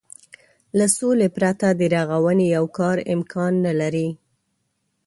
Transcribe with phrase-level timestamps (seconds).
[0.77, 4.07] له سولې پرته د رغونې يو کار امکان نه لري.